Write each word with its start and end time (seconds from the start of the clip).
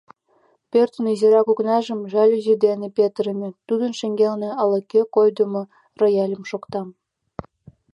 Пӧртын 0.71 1.05
изирак 1.13 1.47
окнажым 1.53 1.99
жалюзи 2.13 2.53
дене 2.65 2.87
петырыме, 2.97 3.49
тудын 3.67 3.91
шеҥгелне 3.99 4.49
ала-кӧ 4.61 5.01
койдымо 5.15 5.61
рояльым 5.99 6.43
шокта. 6.49 6.81